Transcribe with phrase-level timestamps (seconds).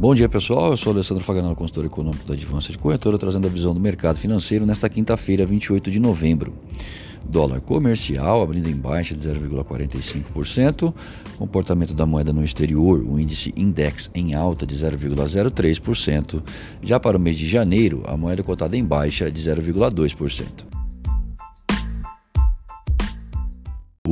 [0.00, 3.50] Bom dia pessoal, eu sou Alessandro Faganello, consultor econômico da Advança de Corretora, trazendo a
[3.50, 6.54] visão do mercado financeiro nesta quinta-feira, 28 de novembro.
[7.22, 10.94] Dólar comercial abrindo em baixa de 0,45%,
[11.36, 16.42] comportamento da moeda no exterior, o índice index em alta de 0,03%.
[16.82, 20.79] Já para o mês de janeiro, a moeda cotada em baixa de 0,2%.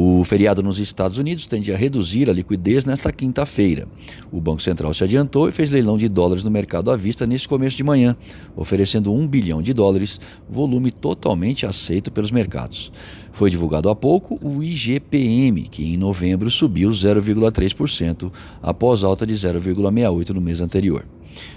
[0.00, 3.88] O feriado nos Estados Unidos tende a reduzir a liquidez nesta quinta-feira.
[4.30, 7.48] O Banco Central se adiantou e fez leilão de dólares no mercado à vista nesse
[7.48, 8.16] começo de manhã,
[8.54, 12.92] oferecendo 1 bilhão de dólares, volume totalmente aceito pelos mercados.
[13.32, 18.30] Foi divulgado há pouco o IGPM, que em novembro subiu 0,3%
[18.62, 21.04] após alta de 0,68 no mês anterior.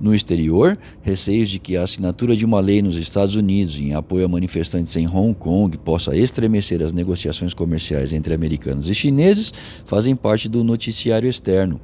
[0.00, 4.24] No exterior, receios de que a assinatura de uma lei nos Estados Unidos em apoio
[4.24, 9.52] a manifestantes em Hong Kong possa estremecer as negociações comerciais entre americanos e chineses
[9.84, 11.80] fazem parte do noticiário externo.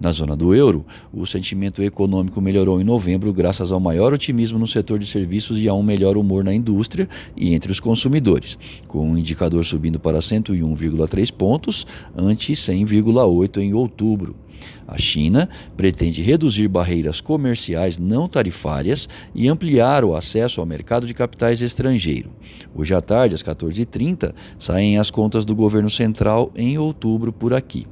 [0.00, 4.66] Na zona do euro, o sentimento econômico melhorou em novembro graças ao maior otimismo no
[4.66, 9.12] setor de serviços e a um melhor humor na indústria e entre os consumidores, com
[9.12, 14.34] o indicador subindo para 101,3 pontos, ante 100,8 em outubro.
[14.86, 16.68] A China pretende reduzir
[17.20, 22.30] comerciais não tarifárias e ampliar o acesso ao mercado de capitais estrangeiro.
[22.74, 27.86] Hoje à tarde, às 14h30, saem as contas do governo central em outubro por aqui.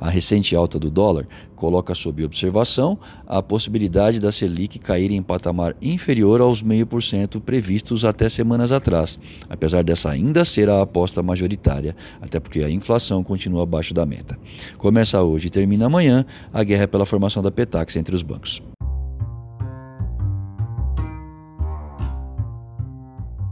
[0.00, 5.76] A recente alta do dólar coloca sob observação a possibilidade da Selic cair em patamar
[5.82, 12.38] inferior aos 0,5% previstos até semanas atrás, apesar dessa ainda ser a aposta majoritária, até
[12.38, 14.38] porque a inflação continua abaixo da meta.
[14.76, 18.62] Começa hoje e termina amanhã a guerra pela formação da Petax entre os bancos.